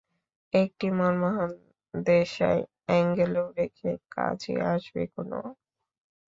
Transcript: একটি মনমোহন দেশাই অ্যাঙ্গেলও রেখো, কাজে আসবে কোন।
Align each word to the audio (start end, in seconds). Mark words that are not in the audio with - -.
একটি 0.53 0.87
মনমোহন 0.97 1.51
দেশাই 1.93 2.59
অ্যাঙ্গেলও 2.85 3.45
রেখো, 3.57 3.91
কাজে 4.11 4.55
আসবে 4.73 5.03
কোন। 5.13 5.31